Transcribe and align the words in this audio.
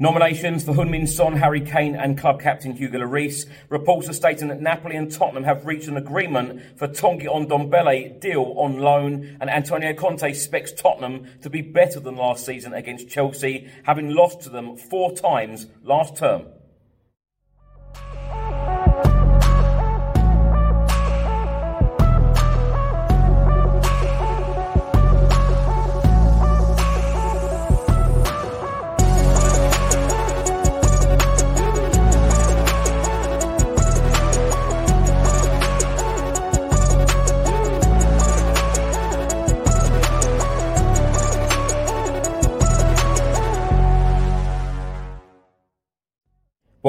Nominations 0.00 0.64
for 0.64 0.72
Heung-min 0.72 1.06
Son, 1.06 1.36
Harry 1.36 1.60
Kane 1.60 1.94
and 1.94 2.18
club 2.18 2.40
captain 2.40 2.72
Hugo 2.72 2.98
Lloris. 2.98 3.46
Reports 3.68 4.08
are 4.08 4.12
stating 4.12 4.48
that 4.48 4.60
Napoli 4.60 4.96
and 4.96 5.08
Tottenham 5.08 5.44
have 5.44 5.66
reached 5.66 5.86
an 5.86 5.96
agreement 5.96 6.60
for 6.76 6.88
Tanguy 6.88 7.26
Ndombele 7.26 8.18
deal 8.20 8.54
on 8.56 8.78
loan 8.78 9.36
and 9.40 9.48
Antonio 9.48 9.94
Conte 9.94 10.28
expects 10.28 10.72
Tottenham 10.72 11.28
to 11.42 11.48
be 11.48 11.62
better 11.62 12.00
than 12.00 12.16
last 12.16 12.44
season 12.44 12.74
against 12.74 13.08
Chelsea, 13.08 13.70
having 13.84 14.10
lost 14.10 14.40
to 14.40 14.50
them 14.50 14.76
four 14.76 15.14
times 15.14 15.68
last 15.84 16.16
term. 16.16 16.46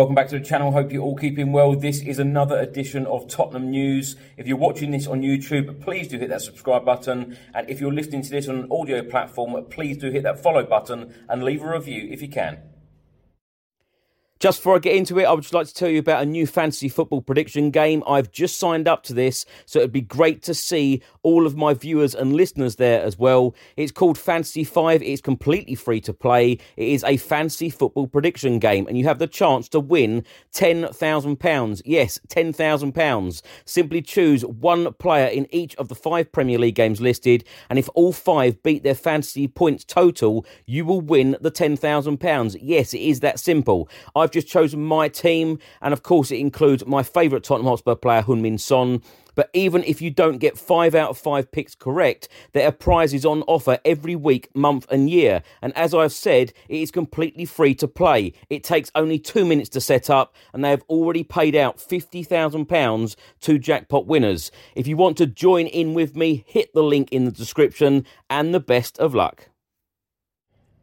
Welcome 0.05 0.13
back 0.13 0.27
to 0.27 0.37
the 0.37 0.45
channel. 0.45 0.71
Hope 0.71 0.91
you're 0.91 1.01
all 1.01 1.15
keeping 1.15 1.51
well. 1.51 1.75
This 1.75 1.99
is 1.99 2.19
another 2.19 2.59
edition 2.59 3.07
of 3.07 3.27
Tottenham 3.27 3.71
News. 3.71 4.17
If 4.37 4.45
you're 4.45 4.55
watching 4.55 4.91
this 4.91 5.07
on 5.07 5.23
YouTube, 5.23 5.81
please 5.81 6.09
do 6.09 6.19
hit 6.19 6.29
that 6.29 6.43
subscribe 6.43 6.85
button. 6.85 7.35
And 7.55 7.67
if 7.67 7.81
you're 7.81 7.91
listening 7.91 8.21
to 8.21 8.29
this 8.29 8.47
on 8.47 8.55
an 8.55 8.67
audio 8.71 9.01
platform, 9.01 9.65
please 9.71 9.97
do 9.97 10.11
hit 10.11 10.21
that 10.21 10.43
follow 10.43 10.63
button 10.63 11.11
and 11.27 11.43
leave 11.43 11.63
a 11.63 11.71
review 11.71 12.07
if 12.11 12.21
you 12.21 12.29
can. 12.29 12.59
Just 14.45 14.59
before 14.59 14.75
I 14.75 14.77
get 14.77 14.95
into 14.95 15.17
it, 15.17 15.23
I 15.23 15.33
would 15.33 15.41
just 15.41 15.55
like 15.55 15.65
to 15.65 15.73
tell 15.73 15.89
you 15.89 15.97
about 15.97 16.21
a 16.21 16.25
new 16.27 16.45
fantasy 16.45 16.87
football 16.87 17.19
prediction 17.19 17.71
game. 17.71 18.03
I've 18.05 18.31
just 18.31 18.59
signed 18.59 18.87
up 18.87 19.01
to 19.05 19.13
this, 19.15 19.43
so 19.65 19.79
it'd 19.79 19.91
be 19.91 20.01
great 20.01 20.43
to 20.43 20.53
see 20.53 21.01
all 21.23 21.47
of 21.47 21.57
my 21.57 21.73
viewers 21.73 22.13
and 22.13 22.31
listeners 22.31 22.75
there 22.75 23.01
as 23.01 23.17
well. 23.17 23.55
It's 23.75 23.91
called 23.91 24.19
Fantasy 24.19 24.63
5. 24.63 25.01
It's 25.01 25.19
completely 25.19 25.73
free 25.73 25.99
to 26.01 26.13
play. 26.13 26.59
It 26.77 26.89
is 26.89 27.03
a 27.05 27.17
fantasy 27.17 27.71
football 27.71 28.05
prediction 28.05 28.59
game, 28.59 28.85
and 28.85 28.99
you 28.99 29.05
have 29.05 29.17
the 29.17 29.25
chance 29.25 29.67
to 29.69 29.79
win 29.79 30.23
£10,000. 30.53 31.81
Yes, 31.83 32.19
£10,000. 32.27 33.41
Simply 33.65 34.01
choose 34.03 34.45
one 34.45 34.93
player 34.93 35.25
in 35.25 35.47
each 35.49 35.75
of 35.77 35.87
the 35.87 35.95
five 35.95 36.31
Premier 36.31 36.59
League 36.59 36.75
games 36.75 37.01
listed, 37.01 37.45
and 37.71 37.79
if 37.79 37.89
all 37.95 38.13
five 38.13 38.61
beat 38.61 38.83
their 38.83 38.93
fantasy 38.93 39.47
points 39.47 39.83
total, 39.83 40.45
you 40.67 40.85
will 40.85 41.01
win 41.01 41.35
the 41.41 41.49
£10,000. 41.49 42.57
Yes, 42.61 42.93
it 42.93 43.01
is 43.01 43.21
that 43.21 43.39
simple. 43.39 43.89
I've 44.15 44.34
just 44.35 44.47
chosen 44.47 44.83
my 44.83 45.07
team, 45.07 45.57
and 45.81 45.93
of 45.93 46.03
course, 46.03 46.29
it 46.29 46.37
includes 46.37 46.85
my 46.85 47.01
favourite 47.01 47.43
Tottenham 47.43 47.69
Hotspur 47.69 47.95
player, 47.95 48.21
Heung-min 48.21 48.57
Son. 48.57 49.01
But 49.33 49.49
even 49.53 49.83
if 49.83 50.01
you 50.01 50.11
don't 50.11 50.37
get 50.37 50.57
five 50.57 50.93
out 50.93 51.09
of 51.09 51.17
five 51.17 51.51
picks 51.51 51.73
correct, 51.75 52.27
there 52.53 52.67
are 52.67 52.71
prizes 52.71 53.25
on 53.25 53.43
offer 53.43 53.79
every 53.83 54.15
week, 54.15 54.49
month, 54.55 54.85
and 54.89 55.09
year. 55.09 55.41
And 55.61 55.75
as 55.77 55.93
I've 55.93 56.13
said, 56.13 56.53
it 56.69 56.81
is 56.81 56.91
completely 56.91 57.45
free 57.45 57.75
to 57.75 57.87
play. 57.87 58.33
It 58.49 58.63
takes 58.63 58.91
only 58.93 59.19
two 59.19 59.45
minutes 59.45 59.69
to 59.69 59.81
set 59.81 60.09
up, 60.09 60.35
and 60.53 60.63
they 60.63 60.69
have 60.69 60.83
already 60.89 61.23
paid 61.23 61.55
out 61.55 61.77
£50,000 61.77 63.15
to 63.41 63.59
jackpot 63.59 64.05
winners. 64.05 64.51
If 64.75 64.87
you 64.87 64.97
want 64.97 65.17
to 65.17 65.27
join 65.27 65.67
in 65.67 65.93
with 65.93 66.15
me, 66.15 66.43
hit 66.47 66.73
the 66.73 66.83
link 66.83 67.09
in 67.11 67.25
the 67.25 67.31
description, 67.31 68.05
and 68.29 68.53
the 68.53 68.59
best 68.59 68.97
of 68.99 69.13
luck. 69.13 69.49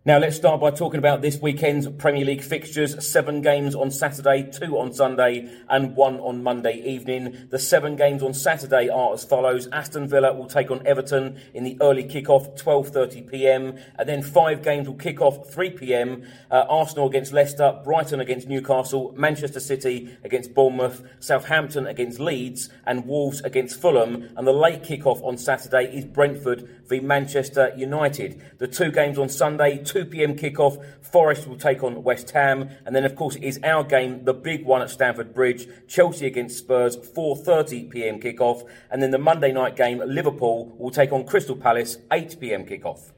Now, 0.04 0.18
let's 0.18 0.34
start 0.34 0.60
by 0.60 0.72
talking 0.72 0.98
about 0.98 1.22
this 1.22 1.40
weekend's 1.40 1.88
Premier 1.88 2.24
League 2.24 2.42
fixtures. 2.42 3.06
Seven 3.06 3.40
games 3.40 3.76
on 3.76 3.92
Saturday, 3.92 4.50
two 4.50 4.76
on 4.76 4.92
Sunday, 4.92 5.48
and 5.68 5.94
one 5.94 6.18
on 6.18 6.42
Monday 6.42 6.82
evening. 6.84 7.46
The 7.50 7.60
seven 7.60 7.94
games 7.94 8.20
on 8.20 8.34
Saturday 8.34 8.88
are 8.88 9.12
as 9.12 9.22
follows. 9.22 9.68
Aston 9.68 10.08
Villa 10.08 10.34
will 10.34 10.48
take 10.48 10.72
on 10.72 10.84
Everton 10.84 11.38
in 11.54 11.62
the 11.62 11.78
early 11.80 12.02
kick-off, 12.02 12.56
12.30pm. 12.56 13.80
And 13.96 14.08
then 14.08 14.24
five 14.24 14.64
games 14.64 14.88
will 14.88 14.96
kick 14.96 15.20
off 15.20 15.48
3pm. 15.54 16.26
Uh, 16.50 16.64
Arsenal 16.68 17.06
against 17.06 17.32
Leicester, 17.32 17.80
Brighton 17.84 18.18
against 18.18 18.48
Newcastle, 18.48 19.14
Manchester 19.16 19.60
City 19.60 20.18
against 20.24 20.52
Bournemouth, 20.52 21.04
Southampton 21.20 21.86
against 21.86 22.18
Leeds, 22.18 22.70
and 22.86 23.06
Wolves 23.06 23.40
against 23.42 23.80
Fulham. 23.80 24.30
And 24.36 24.48
the 24.48 24.52
late 24.52 24.82
kick-off 24.82 25.22
on 25.22 25.38
Saturday 25.38 25.96
is 25.96 26.04
Brentford 26.04 26.68
v 26.88 26.98
Manchester 26.98 27.72
United. 27.76 28.42
The 28.58 28.66
two 28.66 28.90
games 28.90 29.16
on 29.16 29.28
Sunday, 29.28 29.82
2 29.92 30.06
pm 30.06 30.34
kickoff. 30.34 30.82
Forest 31.02 31.46
will 31.46 31.58
take 31.58 31.82
on 31.82 32.02
West 32.02 32.30
Ham, 32.30 32.70
and 32.86 32.96
then 32.96 33.04
of 33.04 33.14
course 33.14 33.36
it 33.36 33.44
is 33.44 33.60
our 33.62 33.84
game, 33.84 34.24
the 34.24 34.32
big 34.32 34.64
one 34.64 34.80
at 34.80 34.88
Stamford 34.88 35.34
Bridge, 35.34 35.68
Chelsea 35.86 36.26
against 36.26 36.56
Spurs, 36.56 36.96
4:30 36.96 37.90
pm 37.90 38.18
kickoff, 38.18 38.66
and 38.90 39.02
then 39.02 39.10
the 39.10 39.18
Monday 39.18 39.52
night 39.52 39.76
game, 39.76 40.02
Liverpool 40.04 40.74
will 40.78 40.90
take 40.90 41.12
on 41.12 41.26
Crystal 41.26 41.56
Palace, 41.56 41.98
8 42.10 42.40
pm 42.40 42.64
kickoff. 42.64 43.12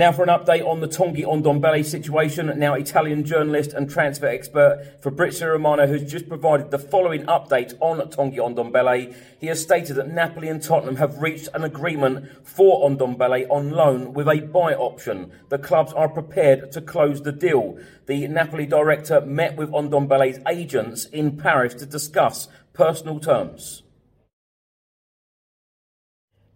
Now 0.00 0.12
for 0.12 0.22
an 0.22 0.30
update 0.30 0.66
on 0.66 0.80
the 0.80 0.88
Tanguy 0.88 1.26
Ndombele 1.26 1.84
situation. 1.84 2.58
Now 2.58 2.72
Italian 2.72 3.22
journalist 3.22 3.74
and 3.74 3.90
transfer 3.90 4.28
expert 4.28 4.96
Fabrizio 5.02 5.48
Romano 5.48 5.86
has 5.86 6.10
just 6.10 6.26
provided 6.26 6.70
the 6.70 6.78
following 6.78 7.24
update 7.26 7.74
on 7.80 7.98
Tanguy 8.08 8.38
Ndombele. 8.38 9.14
He 9.38 9.48
has 9.48 9.60
stated 9.60 9.96
that 9.96 10.08
Napoli 10.08 10.48
and 10.48 10.62
Tottenham 10.62 10.96
have 10.96 11.20
reached 11.20 11.50
an 11.52 11.64
agreement 11.64 12.46
for 12.48 12.88
Ndombele 12.88 13.50
on 13.50 13.72
loan 13.72 14.14
with 14.14 14.26
a 14.26 14.40
buy 14.40 14.72
option. 14.72 15.32
The 15.50 15.58
clubs 15.58 15.92
are 15.92 16.08
prepared 16.08 16.72
to 16.72 16.80
close 16.80 17.20
the 17.20 17.32
deal. 17.32 17.76
The 18.06 18.26
Napoli 18.26 18.64
director 18.64 19.20
met 19.20 19.58
with 19.58 19.68
Ndombele's 19.70 20.40
agents 20.48 21.04
in 21.04 21.36
Paris 21.36 21.74
to 21.74 21.84
discuss 21.84 22.48
personal 22.72 23.20
terms. 23.20 23.82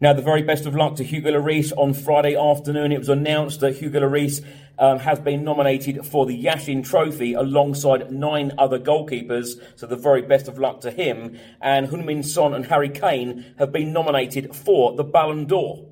Now, 0.00 0.12
the 0.12 0.22
very 0.22 0.42
best 0.42 0.66
of 0.66 0.74
luck 0.74 0.96
to 0.96 1.04
Hugo 1.04 1.30
Lloris 1.30 1.72
on 1.76 1.94
Friday 1.94 2.34
afternoon. 2.34 2.90
It 2.90 2.98
was 2.98 3.08
announced 3.08 3.60
that 3.60 3.76
Hugo 3.76 4.00
Lloris 4.00 4.44
um, 4.76 4.98
has 4.98 5.20
been 5.20 5.44
nominated 5.44 6.04
for 6.04 6.26
the 6.26 6.44
Yashin 6.44 6.84
Trophy 6.84 7.34
alongside 7.34 8.10
nine 8.10 8.52
other 8.58 8.80
goalkeepers. 8.80 9.60
So, 9.76 9.86
the 9.86 9.96
very 9.96 10.22
best 10.22 10.48
of 10.48 10.58
luck 10.58 10.80
to 10.80 10.90
him. 10.90 11.38
And 11.60 11.88
Heung-min 11.88 12.24
Son 12.24 12.54
and 12.54 12.66
Harry 12.66 12.88
Kane 12.88 13.54
have 13.58 13.70
been 13.70 13.92
nominated 13.92 14.54
for 14.54 14.96
the 14.96 15.04
Ballon 15.04 15.44
d'Or. 15.44 15.86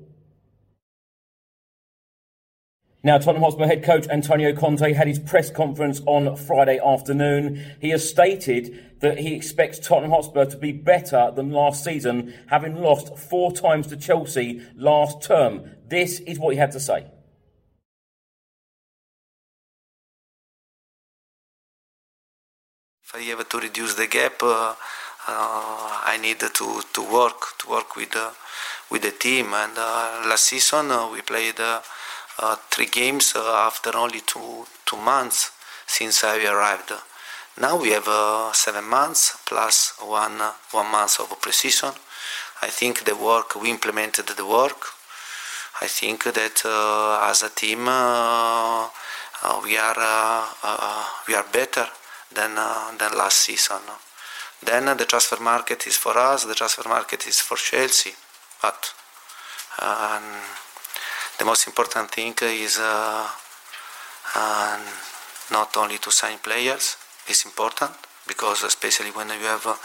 Now, 3.05 3.17
Tottenham 3.17 3.43
Hotspur 3.43 3.65
head 3.65 3.83
coach 3.83 4.07
Antonio 4.07 4.55
Conte 4.55 4.93
had 4.93 5.09
his 5.09 5.19
press 5.19 5.51
conference 5.51 6.01
on 6.05 6.37
Friday 6.37 6.79
afternoon. 6.79 7.61
He 7.81 7.89
has 7.89 8.09
stated 8.09 8.93
that 9.01 9.17
he 9.17 9.35
expects 9.35 9.77
Tottenham 9.77 10.11
Hotspur 10.11 10.45
to 10.45 10.57
be 10.57 10.71
better 10.71 11.29
than 11.35 11.51
last 11.51 11.83
season, 11.83 12.33
having 12.47 12.75
lost 12.75 13.17
four 13.17 13.51
times 13.51 13.87
to 13.87 13.97
Chelsea 13.97 14.61
last 14.77 15.21
term. 15.21 15.69
This 15.85 16.21
is 16.21 16.39
what 16.39 16.53
he 16.53 16.57
had 16.57 16.71
to 16.71 16.79
say. 16.79 17.05
If 23.03 23.15
I 23.15 23.19
have 23.19 23.49
to 23.49 23.57
reduce 23.59 23.95
the 23.95 24.07
gap, 24.07 24.41
uh, 24.41 24.75
uh, 25.27 26.01
I 26.05 26.17
need 26.21 26.39
to 26.39 26.47
to 26.93 27.01
work 27.01 27.57
to 27.59 27.69
work 27.69 27.97
with 27.97 28.11
the 28.11 28.31
with 28.89 29.01
the 29.01 29.11
team. 29.11 29.53
And 29.53 29.73
uh, 29.77 30.23
last 30.25 30.45
season 30.45 30.89
uh, 30.89 31.09
we 31.11 31.19
played 31.21 31.59
Uh, 32.39 32.55
three 32.71 32.87
games 32.87 33.33
uh, 33.35 33.67
after 33.67 33.95
only 33.95 34.21
two 34.21 34.65
two 34.85 34.97
months 34.97 35.51
since 35.85 36.23
I 36.23 36.43
arrived. 36.45 36.91
Now 37.59 37.79
we 37.79 37.91
have 37.91 38.07
uh, 38.07 38.51
seven 38.53 38.85
months 38.85 39.37
plus 39.45 39.93
one 39.99 40.39
one 40.71 40.91
month 40.91 41.19
of 41.19 41.29
precision. 41.41 41.93
I 42.61 42.67
think 42.67 43.05
the 43.05 43.15
work 43.15 43.55
we 43.55 43.69
implemented 43.69 44.27
the 44.27 44.45
work. 44.45 44.81
I 45.81 45.87
think 45.87 46.23
that 46.23 46.65
as 47.29 47.43
a 47.43 47.49
team 47.49 47.85
we 47.85 47.89
are 47.89 48.89
we 51.27 51.35
are 51.35 51.45
better 51.51 51.87
than 52.33 52.55
than 52.97 53.17
last 53.17 53.37
season. 53.37 53.81
Then 54.63 54.87
uh, 54.87 54.93
the 54.93 55.05
transfer 55.05 55.39
market 55.41 55.85
is 55.87 55.97
for 55.97 56.17
us, 56.17 56.45
the 56.45 56.55
transfer 56.55 56.87
market 56.87 57.27
is 57.27 57.39
for 57.41 57.57
Chelsea. 57.57 58.13
But 58.61 58.93
um, 59.79 60.23
the 61.39 61.45
most 61.45 61.67
important 61.67 62.11
thing 62.11 62.33
is 62.41 62.79
uh, 62.79 63.27
uh, 64.35 64.79
not 65.51 65.75
only 65.77 65.97
to 65.97 66.11
sign 66.11 66.37
players, 66.39 66.97
it's 67.27 67.45
important 67.45 67.91
because 68.27 68.63
especially 68.63 69.11
when 69.11 69.27
you 69.29 69.45
have 69.45 69.65
uh, 69.65 69.75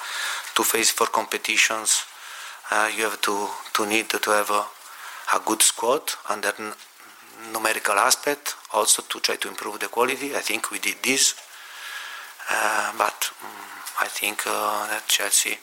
to 0.55 0.62
face 0.62 0.91
for 0.91 1.06
competitions, 1.06 2.05
you 2.97 3.05
have 3.05 3.21
to, 3.23 3.49
to 3.75 3.87
need 3.87 4.09
to 4.11 4.31
have 4.31 4.50
a, 4.50 4.65
a 5.37 5.41
good 5.45 5.62
squad 5.62 6.03
under 6.29 6.53
numerical 7.53 7.95
aspect, 7.95 8.56
also 8.73 9.03
to 9.09 9.21
try 9.21 9.37
to 9.37 9.49
improve 9.49 9.81
the 9.81 9.89
quality. 9.89 10.35
I 10.35 10.41
think 10.41 10.71
we 10.71 10.79
did 10.79 10.97
this, 11.03 11.35
uh, 12.50 12.93
but. 12.97 13.31
Um, 13.43 13.69
I 14.00 14.06
think 14.06 14.47
uh, 14.47 14.87
that 14.87 15.09
Chelsea 15.09 15.59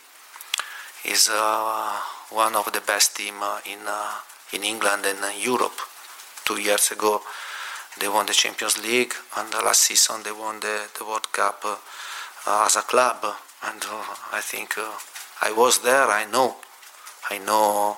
is 1.05 1.29
uh, 1.31 1.95
one 2.31 2.53
of 2.53 2.69
the 2.73 2.81
best 2.81 3.15
team 3.15 3.35
in 3.65 3.79
in 4.53 4.63
England 4.63 5.05
and 5.05 5.19
Europe. 5.43 5.79
Two 6.45 6.59
years 6.61 6.91
ago, 6.91 7.21
they 7.99 8.07
won 8.07 8.25
the 8.25 8.33
Champions 8.33 8.77
League, 8.83 9.13
and 9.37 9.53
last 9.53 9.81
season 9.81 10.21
they 10.23 10.31
won 10.31 10.59
the, 10.59 10.87
the 10.97 11.05
World 11.05 11.31
Cup 11.31 11.63
as 12.47 12.75
a 12.75 12.81
club. 12.81 13.25
And 13.63 13.81
I 14.31 14.41
think 14.41 14.75
I 15.41 15.51
was 15.51 15.79
there. 15.79 16.07
I 16.07 16.25
know, 16.25 16.55
I 17.29 17.39
know 17.39 17.97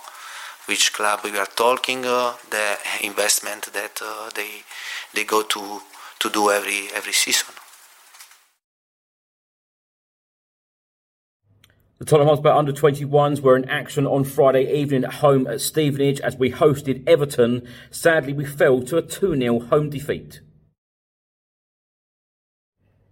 which 0.68 0.94
club 0.94 1.22
we 1.24 1.38
are 1.38 1.46
talking, 1.46 2.06
uh, 2.06 2.34
the 2.50 2.78
investment 3.02 3.72
that 3.74 4.00
uh, 4.02 4.30
they 4.36 4.64
they 5.14 5.24
go 5.24 5.44
to 5.44 5.82
to 6.20 6.30
do 6.30 6.52
every 6.52 6.90
every 6.94 7.14
season. 7.14 7.54
The 12.00 12.06
Tottenham 12.06 12.28
Hotspur 12.28 12.50
under 12.50 12.72
21s 12.72 13.42
were 13.42 13.58
in 13.58 13.68
action 13.68 14.06
on 14.06 14.24
Friday 14.24 14.72
evening 14.72 15.04
at 15.04 15.14
home 15.14 15.48
at 15.48 15.62
Stevenage 15.62 16.20
as 16.20 16.36
we 16.36 16.52
hosted 16.52 17.04
Everton. 17.10 17.68
Sadly, 17.90 18.34
we 18.34 18.46
fell 18.46 18.84
to 18.84 18.98
a 18.98 19.02
2 19.02 19.36
0 19.36 19.60
home 19.62 19.90
defeat. 19.90 20.42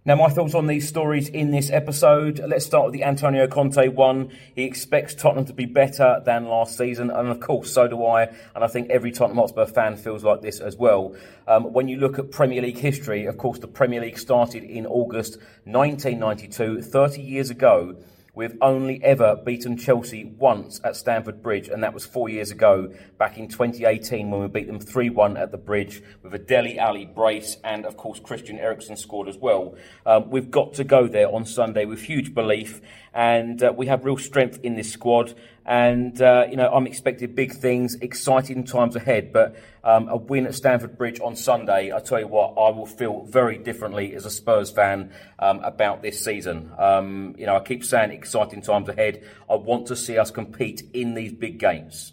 Now, 0.04 0.14
my 0.14 0.28
thoughts 0.28 0.54
on 0.54 0.68
these 0.68 0.86
stories 0.86 1.28
in 1.28 1.50
this 1.50 1.68
episode. 1.68 2.38
Let's 2.38 2.64
start 2.64 2.84
with 2.84 2.92
the 2.94 3.02
Antonio 3.02 3.48
Conte 3.48 3.88
one. 3.88 4.30
He 4.54 4.62
expects 4.62 5.16
Tottenham 5.16 5.46
to 5.46 5.52
be 5.52 5.66
better 5.66 6.22
than 6.24 6.46
last 6.46 6.78
season, 6.78 7.10
and 7.10 7.26
of 7.26 7.40
course, 7.40 7.72
so 7.72 7.88
do 7.88 8.06
I. 8.06 8.26
And 8.54 8.62
I 8.62 8.68
think 8.68 8.88
every 8.90 9.10
Tottenham 9.10 9.38
Hotspur 9.38 9.66
fan 9.66 9.96
feels 9.96 10.22
like 10.22 10.42
this 10.42 10.60
as 10.60 10.76
well. 10.76 11.16
Um, 11.48 11.72
when 11.72 11.88
you 11.88 11.96
look 11.96 12.20
at 12.20 12.30
Premier 12.30 12.62
League 12.62 12.78
history, 12.78 13.26
of 13.26 13.36
course, 13.36 13.58
the 13.58 13.66
Premier 13.66 14.00
League 14.00 14.16
started 14.16 14.62
in 14.62 14.86
August 14.86 15.38
1992, 15.64 16.82
30 16.82 17.20
years 17.20 17.50
ago. 17.50 17.96
We've 18.36 18.58
only 18.60 19.02
ever 19.02 19.34
beaten 19.34 19.78
Chelsea 19.78 20.26
once 20.26 20.78
at 20.84 20.94
Stamford 20.94 21.42
Bridge, 21.42 21.68
and 21.68 21.82
that 21.82 21.94
was 21.94 22.04
four 22.04 22.28
years 22.28 22.50
ago, 22.50 22.92
back 23.16 23.38
in 23.38 23.48
2018, 23.48 24.30
when 24.30 24.42
we 24.42 24.46
beat 24.46 24.66
them 24.66 24.78
3 24.78 25.08
1 25.08 25.38
at 25.38 25.52
the 25.52 25.56
Bridge 25.56 26.02
with 26.22 26.34
a 26.34 26.38
Dele 26.38 26.78
Alli 26.78 27.06
brace, 27.06 27.56
and 27.64 27.86
of 27.86 27.96
course, 27.96 28.20
Christian 28.20 28.58
Eriksen 28.58 28.98
scored 28.98 29.28
as 29.28 29.38
well. 29.38 29.74
Um, 30.04 30.28
we've 30.28 30.50
got 30.50 30.74
to 30.74 30.84
go 30.84 31.08
there 31.08 31.34
on 31.34 31.46
Sunday 31.46 31.86
with 31.86 32.02
huge 32.02 32.34
belief, 32.34 32.82
and 33.16 33.62
uh, 33.62 33.72
we 33.74 33.86
have 33.86 34.04
real 34.04 34.18
strength 34.18 34.60
in 34.62 34.76
this 34.76 34.92
squad. 34.92 35.34
And, 35.64 36.20
uh, 36.20 36.46
you 36.50 36.56
know, 36.56 36.68
I'm 36.68 36.86
expecting 36.86 37.34
big 37.34 37.54
things, 37.54 37.94
exciting 37.96 38.64
times 38.64 38.94
ahead. 38.94 39.32
But 39.32 39.56
um, 39.82 40.08
a 40.08 40.16
win 40.16 40.46
at 40.46 40.54
Stamford 40.54 40.98
Bridge 40.98 41.18
on 41.20 41.34
Sunday, 41.34 41.90
I 41.92 42.00
tell 42.00 42.20
you 42.20 42.28
what, 42.28 42.50
I 42.58 42.76
will 42.76 42.84
feel 42.84 43.22
very 43.22 43.56
differently 43.56 44.14
as 44.14 44.26
a 44.26 44.30
Spurs 44.30 44.70
fan 44.70 45.12
um, 45.38 45.60
about 45.60 46.02
this 46.02 46.22
season. 46.22 46.70
Um, 46.76 47.34
you 47.38 47.46
know, 47.46 47.56
I 47.56 47.60
keep 47.60 47.84
saying 47.84 48.10
exciting 48.10 48.60
times 48.60 48.86
ahead. 48.90 49.24
I 49.48 49.54
want 49.54 49.86
to 49.86 49.96
see 49.96 50.18
us 50.18 50.30
compete 50.30 50.82
in 50.92 51.14
these 51.14 51.32
big 51.32 51.58
games. 51.58 52.12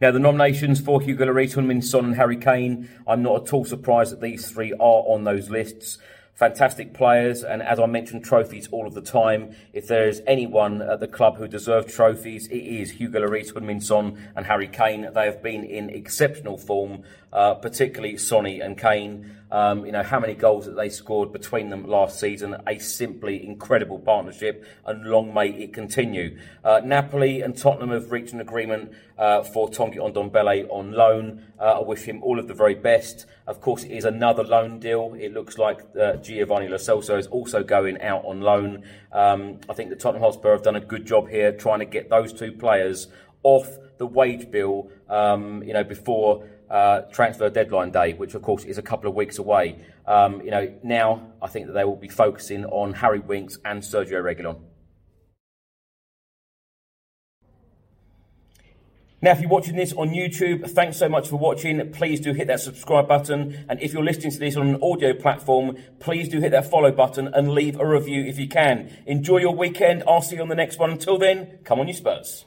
Now, 0.00 0.10
the 0.10 0.18
nominations 0.18 0.80
for 0.80 1.00
Hugo 1.00 1.26
Lloris, 1.26 1.84
Son 1.84 2.06
and 2.06 2.16
Harry 2.16 2.36
Kane, 2.36 2.90
I'm 3.06 3.22
not 3.22 3.46
at 3.46 3.52
all 3.52 3.64
surprised 3.64 4.10
that 4.10 4.20
these 4.20 4.50
three 4.50 4.72
are 4.72 5.04
on 5.06 5.22
those 5.22 5.48
lists 5.48 5.98
fantastic 6.34 6.94
players, 6.94 7.44
and 7.44 7.62
as 7.62 7.78
I 7.78 7.86
mentioned, 7.86 8.24
trophies 8.24 8.68
all 8.72 8.86
of 8.86 8.94
the 8.94 9.02
time. 9.02 9.54
If 9.72 9.86
there's 9.86 10.20
anyone 10.26 10.82
at 10.82 11.00
the 11.00 11.08
club 11.08 11.36
who 11.36 11.46
deserves 11.46 11.94
trophies, 11.94 12.48
it 12.48 12.56
is 12.56 12.92
Hugo 12.92 13.20
Lloris, 13.20 13.52
Heung-min 13.52 13.80
Son, 13.80 14.18
and 14.34 14.46
Harry 14.46 14.68
Kane. 14.68 15.08
They 15.14 15.26
have 15.26 15.42
been 15.42 15.64
in 15.64 15.90
exceptional 15.90 16.58
form, 16.58 17.02
uh, 17.32 17.54
particularly 17.54 18.16
Sonny 18.16 18.60
and 18.60 18.78
Kane. 18.78 19.36
Um, 19.52 19.84
you 19.84 19.92
know, 19.92 20.02
how 20.02 20.18
many 20.18 20.32
goals 20.32 20.64
that 20.64 20.76
they 20.76 20.88
scored 20.88 21.30
between 21.30 21.68
them 21.68 21.86
last 21.86 22.18
season. 22.18 22.56
A 22.66 22.78
simply 22.78 23.46
incredible 23.46 23.98
partnership, 23.98 24.64
and 24.86 25.04
long 25.04 25.34
may 25.34 25.50
it 25.50 25.74
continue. 25.74 26.38
Uh, 26.64 26.80
Napoli 26.82 27.42
and 27.42 27.54
Tottenham 27.54 27.90
have 27.90 28.10
reached 28.10 28.32
an 28.32 28.40
agreement 28.40 28.92
uh, 29.18 29.42
for 29.42 29.68
Tanguy 29.68 29.98
Ndombele 29.98 30.66
on 30.70 30.92
loan. 30.92 31.44
Uh, 31.60 31.80
I 31.80 31.82
wish 31.82 32.04
him 32.04 32.22
all 32.22 32.38
of 32.38 32.48
the 32.48 32.54
very 32.54 32.74
best. 32.74 33.26
Of 33.46 33.60
course, 33.60 33.84
it 33.84 33.90
is 33.90 34.06
another 34.06 34.42
loan 34.42 34.78
deal. 34.78 35.14
It 35.20 35.34
looks 35.34 35.58
like 35.58 35.80
uh, 36.00 36.16
Giovanni 36.16 36.68
Lo 36.68 36.78
Celso 36.78 37.18
is 37.18 37.26
also 37.26 37.62
going 37.62 38.00
out 38.00 38.24
on 38.24 38.40
loan. 38.40 38.84
Um, 39.12 39.60
I 39.68 39.74
think 39.74 39.90
the 39.90 39.96
Tottenham 39.96 40.22
Hotspur 40.22 40.52
have 40.52 40.62
done 40.62 40.76
a 40.76 40.80
good 40.80 41.04
job 41.04 41.28
here 41.28 41.52
trying 41.52 41.80
to 41.80 41.84
get 41.84 42.08
those 42.08 42.32
two 42.32 42.52
players 42.52 43.08
off 43.42 43.68
the 43.98 44.06
wage 44.06 44.50
bill, 44.50 44.90
um, 45.08 45.62
you 45.62 45.72
know, 45.72 45.84
before 45.84 46.48
uh, 46.72 47.02
transfer 47.12 47.50
deadline 47.50 47.90
day, 47.90 48.14
which 48.14 48.34
of 48.34 48.42
course 48.42 48.64
is 48.64 48.78
a 48.78 48.82
couple 48.82 49.08
of 49.08 49.14
weeks 49.14 49.38
away. 49.38 49.78
Um, 50.06 50.40
you 50.40 50.50
know, 50.50 50.74
now 50.82 51.32
I 51.40 51.48
think 51.48 51.66
that 51.66 51.74
they 51.74 51.84
will 51.84 51.96
be 51.96 52.08
focusing 52.08 52.64
on 52.64 52.94
Harry 52.94 53.20
Winks 53.20 53.58
and 53.64 53.82
Sergio 53.82 54.22
Reguilon. 54.22 54.58
Now, 59.24 59.30
if 59.30 59.40
you're 59.40 59.50
watching 59.50 59.76
this 59.76 59.92
on 59.92 60.08
YouTube, 60.08 60.68
thanks 60.68 60.96
so 60.96 61.08
much 61.08 61.28
for 61.28 61.36
watching. 61.36 61.92
Please 61.92 62.18
do 62.18 62.32
hit 62.32 62.48
that 62.48 62.58
subscribe 62.58 63.06
button. 63.06 63.66
And 63.68 63.80
if 63.80 63.92
you're 63.92 64.02
listening 64.02 64.32
to 64.32 64.38
this 64.40 64.56
on 64.56 64.66
an 64.66 64.82
audio 64.82 65.14
platform, 65.14 65.76
please 66.00 66.28
do 66.28 66.40
hit 66.40 66.50
that 66.50 66.68
follow 66.68 66.90
button 66.90 67.28
and 67.28 67.52
leave 67.52 67.78
a 67.78 67.86
review 67.86 68.24
if 68.24 68.36
you 68.36 68.48
can. 68.48 68.90
Enjoy 69.06 69.38
your 69.38 69.54
weekend. 69.54 70.02
I'll 70.08 70.22
see 70.22 70.36
you 70.36 70.42
on 70.42 70.48
the 70.48 70.56
next 70.56 70.80
one. 70.80 70.90
Until 70.90 71.18
then, 71.18 71.58
come 71.62 71.78
on, 71.78 71.86
you 71.86 71.94
Spurs. 71.94 72.46